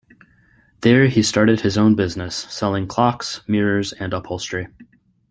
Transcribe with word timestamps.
There 0.79 1.05
he 1.09 1.21
started 1.21 1.61
his 1.61 1.77
own 1.77 1.93
business, 1.93 2.35
selling 2.35 2.87
clocks, 2.87 3.41
mirrors 3.47 3.93
and 3.93 4.15
upholstery. 4.15 4.67